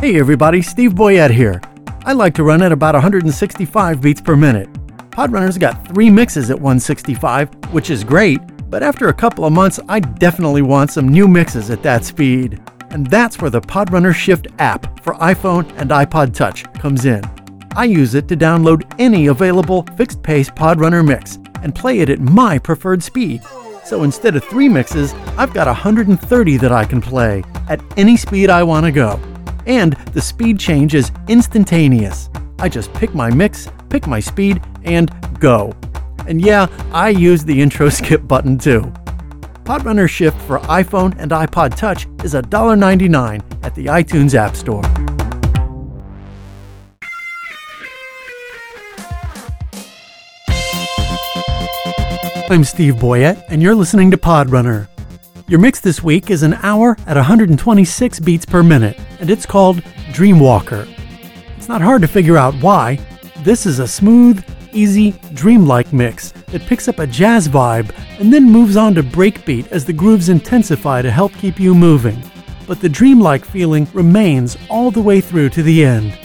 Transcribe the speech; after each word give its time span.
Hey 0.00 0.18
everybody, 0.18 0.62
Steve 0.62 0.94
Boyett 0.94 1.30
here. 1.30 1.60
I 2.06 2.14
like 2.14 2.32
to 2.36 2.42
run 2.42 2.62
at 2.62 2.72
about 2.72 2.94
165 2.94 4.00
beats 4.00 4.22
per 4.22 4.34
minute. 4.34 4.72
Podrunner's 5.10 5.58
got 5.58 5.86
three 5.88 6.08
mixes 6.08 6.48
at 6.48 6.56
165, 6.56 7.52
which 7.70 7.90
is 7.90 8.02
great, 8.02 8.40
but 8.70 8.82
after 8.82 9.08
a 9.08 9.12
couple 9.12 9.44
of 9.44 9.52
months, 9.52 9.78
I 9.90 10.00
definitely 10.00 10.62
want 10.62 10.90
some 10.90 11.06
new 11.06 11.28
mixes 11.28 11.68
at 11.68 11.82
that 11.82 12.06
speed. 12.06 12.62
And 12.88 13.08
that's 13.08 13.42
where 13.42 13.50
the 13.50 13.60
Podrunner 13.60 14.14
Shift 14.14 14.46
app 14.58 15.04
for 15.04 15.12
iPhone 15.16 15.70
and 15.76 15.90
iPod 15.90 16.34
Touch 16.34 16.64
comes 16.72 17.04
in. 17.04 17.22
I 17.76 17.84
use 17.84 18.14
it 18.14 18.26
to 18.28 18.36
download 18.38 18.90
any 18.98 19.26
available 19.26 19.82
fixed 19.98 20.22
pace 20.22 20.48
Podrunner 20.48 21.06
mix 21.06 21.36
and 21.62 21.74
play 21.74 21.98
it 21.98 22.08
at 22.08 22.20
my 22.20 22.58
preferred 22.58 23.02
speed. 23.02 23.42
So 23.84 24.02
instead 24.04 24.34
of 24.34 24.44
three 24.44 24.70
mixes, 24.70 25.12
I've 25.36 25.52
got 25.52 25.66
130 25.66 26.56
that 26.56 26.72
I 26.72 26.86
can 26.86 27.02
play 27.02 27.44
at 27.68 27.82
any 27.98 28.16
speed 28.16 28.48
I 28.48 28.62
want 28.62 28.86
to 28.86 28.92
go. 28.92 29.20
And 29.66 29.92
the 30.12 30.20
speed 30.20 30.58
change 30.58 30.94
is 30.94 31.12
instantaneous. 31.28 32.30
I 32.58 32.68
just 32.68 32.92
pick 32.94 33.14
my 33.14 33.30
mix, 33.30 33.68
pick 33.88 34.06
my 34.06 34.20
speed, 34.20 34.62
and 34.84 35.10
go. 35.38 35.74
And 36.26 36.40
yeah, 36.40 36.66
I 36.92 37.08
use 37.10 37.44
the 37.44 37.60
intro 37.60 37.88
skip 37.90 38.26
button 38.26 38.58
too. 38.58 38.92
Podrunner 39.64 40.08
Shift 40.08 40.40
for 40.42 40.58
iPhone 40.60 41.14
and 41.18 41.30
iPod 41.30 41.76
Touch 41.76 42.06
is 42.24 42.34
$1.99 42.34 43.42
at 43.64 43.74
the 43.74 43.86
iTunes 43.86 44.34
App 44.34 44.56
Store. 44.56 44.82
I'm 52.50 52.64
Steve 52.64 52.94
Boyett, 52.94 53.44
and 53.48 53.62
you're 53.62 53.76
listening 53.76 54.10
to 54.10 54.16
Podrunner. 54.16 54.88
Your 55.50 55.58
mix 55.58 55.80
this 55.80 56.00
week 56.00 56.30
is 56.30 56.44
an 56.44 56.54
hour 56.62 56.96
at 57.08 57.16
126 57.16 58.20
beats 58.20 58.46
per 58.46 58.62
minute, 58.62 58.96
and 59.18 59.28
it's 59.28 59.44
called 59.44 59.78
Dreamwalker. 60.12 60.88
It's 61.56 61.66
not 61.66 61.82
hard 61.82 62.02
to 62.02 62.06
figure 62.06 62.36
out 62.36 62.54
why. 62.62 63.00
This 63.38 63.66
is 63.66 63.80
a 63.80 63.88
smooth, 63.88 64.44
easy, 64.70 65.10
dreamlike 65.34 65.92
mix 65.92 66.30
that 66.52 66.62
picks 66.68 66.86
up 66.86 67.00
a 67.00 67.06
jazz 67.08 67.48
vibe 67.48 67.92
and 68.20 68.32
then 68.32 68.48
moves 68.48 68.76
on 68.76 68.94
to 68.94 69.02
breakbeat 69.02 69.66
as 69.72 69.84
the 69.84 69.92
grooves 69.92 70.28
intensify 70.28 71.02
to 71.02 71.10
help 71.10 71.32
keep 71.32 71.58
you 71.58 71.74
moving. 71.74 72.22
But 72.68 72.80
the 72.80 72.88
dreamlike 72.88 73.44
feeling 73.44 73.88
remains 73.92 74.56
all 74.68 74.92
the 74.92 75.02
way 75.02 75.20
through 75.20 75.48
to 75.48 75.64
the 75.64 75.84
end. 75.84 76.16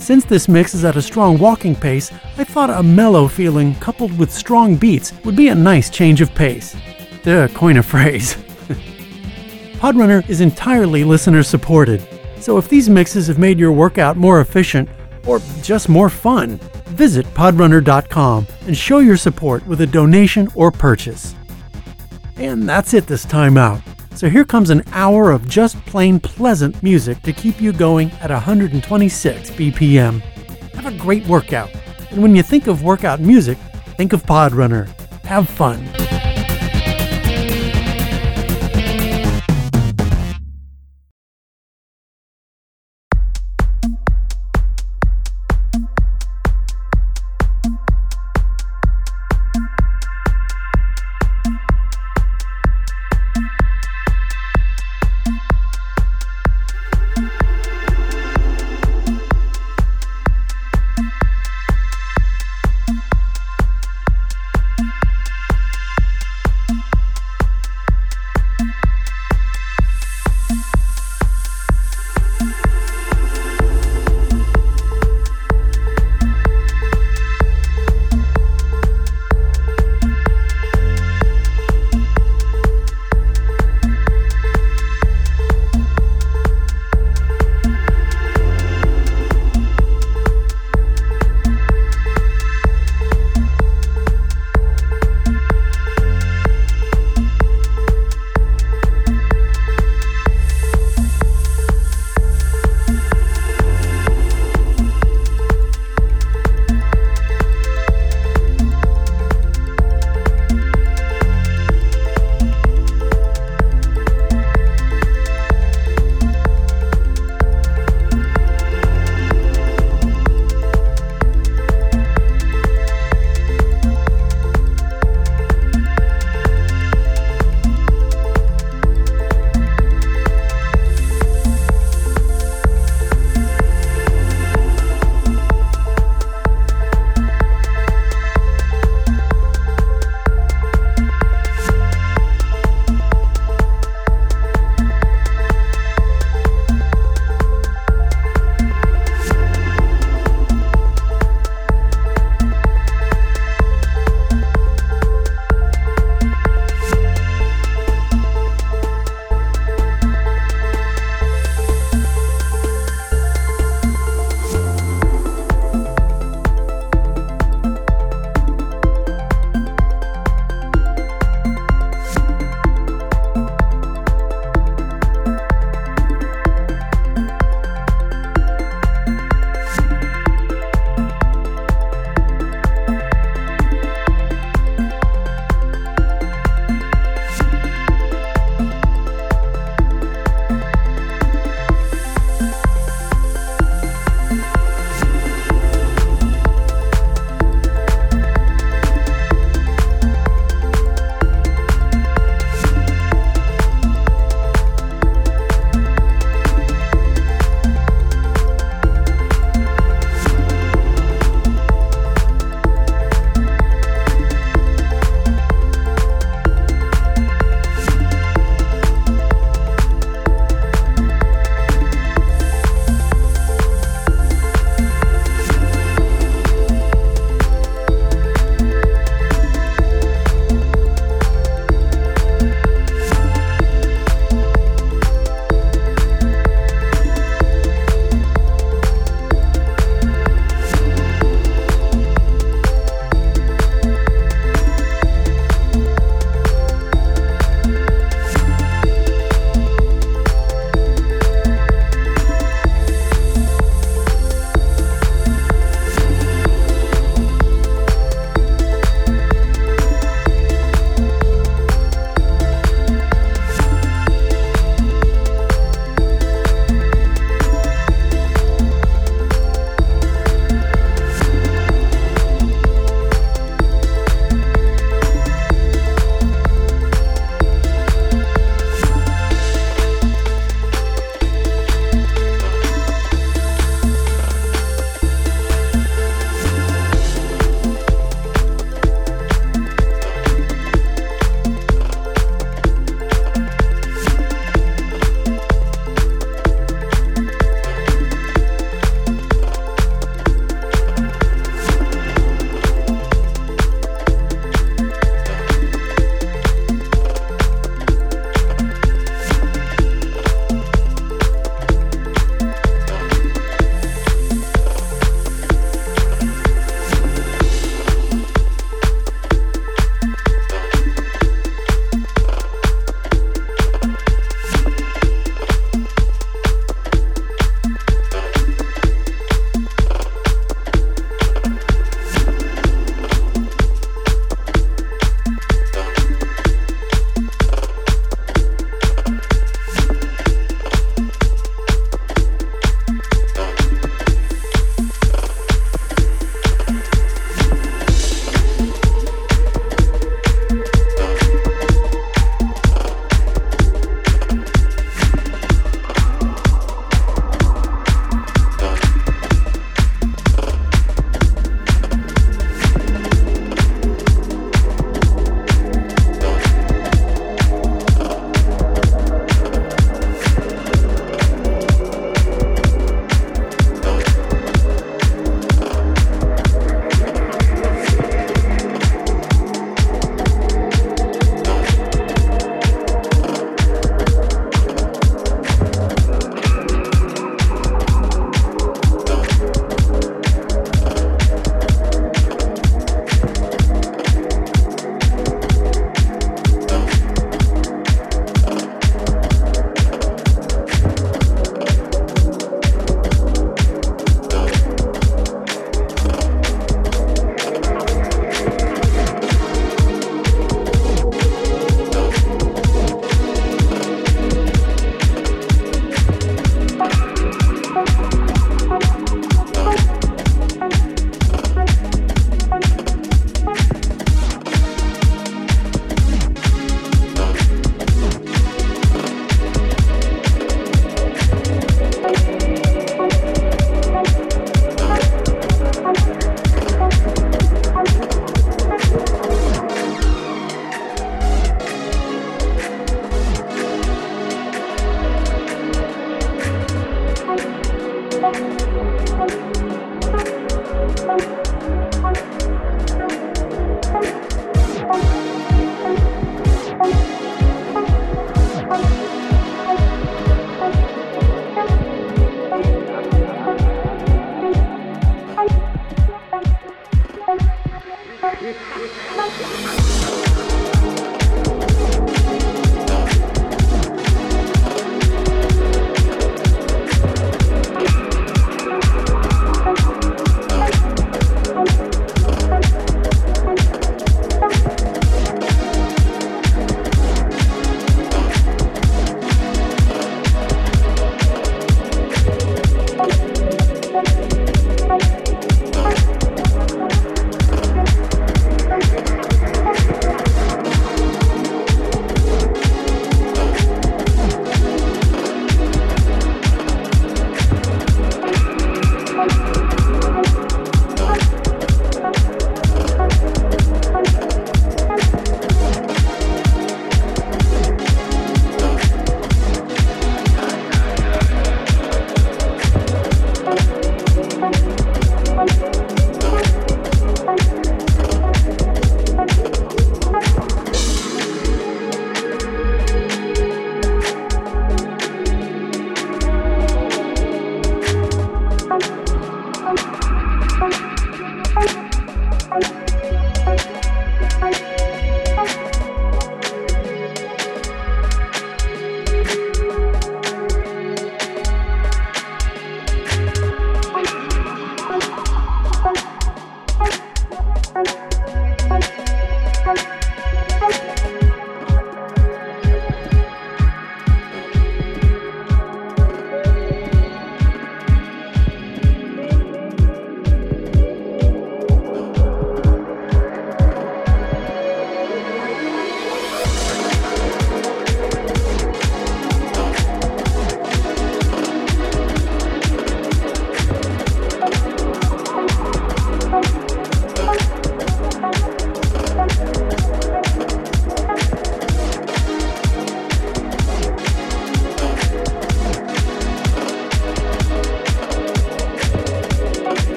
Since 0.00 0.24
this 0.24 0.48
mix 0.48 0.74
is 0.74 0.84
at 0.84 0.96
a 0.96 1.00
strong 1.00 1.38
walking 1.38 1.76
pace, 1.76 2.10
I 2.36 2.42
thought 2.42 2.70
a 2.70 2.82
mellow 2.82 3.28
feeling 3.28 3.76
coupled 3.76 4.18
with 4.18 4.32
strong 4.32 4.74
beats 4.74 5.12
would 5.24 5.36
be 5.36 5.46
a 5.46 5.54
nice 5.54 5.90
change 5.90 6.20
of 6.20 6.34
pace. 6.34 6.74
To 7.26 7.50
coin 7.54 7.76
a 7.76 7.82
phrase. 7.82 8.34
Podrunner 9.80 10.28
is 10.30 10.40
entirely 10.40 11.02
listener 11.02 11.42
supported, 11.42 12.06
so 12.38 12.56
if 12.56 12.68
these 12.68 12.88
mixes 12.88 13.26
have 13.26 13.36
made 13.36 13.58
your 13.58 13.72
workout 13.72 14.16
more 14.16 14.40
efficient 14.40 14.88
or 15.26 15.40
just 15.60 15.88
more 15.88 16.08
fun, 16.08 16.58
visit 16.90 17.26
podrunner.com 17.34 18.46
and 18.68 18.76
show 18.76 19.00
your 19.00 19.16
support 19.16 19.66
with 19.66 19.80
a 19.80 19.88
donation 19.88 20.48
or 20.54 20.70
purchase. 20.70 21.34
And 22.36 22.68
that's 22.68 22.94
it 22.94 23.08
this 23.08 23.24
time 23.24 23.58
out. 23.58 23.82
So 24.14 24.28
here 24.28 24.44
comes 24.44 24.70
an 24.70 24.84
hour 24.92 25.32
of 25.32 25.48
just 25.48 25.84
plain 25.84 26.20
pleasant 26.20 26.80
music 26.80 27.22
to 27.22 27.32
keep 27.32 27.60
you 27.60 27.72
going 27.72 28.12
at 28.20 28.30
126 28.30 29.50
BPM. 29.50 30.20
Have 30.74 30.86
a 30.86 30.96
great 30.96 31.26
workout. 31.26 31.70
And 32.12 32.22
when 32.22 32.36
you 32.36 32.44
think 32.44 32.68
of 32.68 32.84
workout 32.84 33.18
music, 33.18 33.58
think 33.96 34.12
of 34.12 34.22
Podrunner. 34.22 34.86
Have 35.24 35.48
fun. 35.48 36.05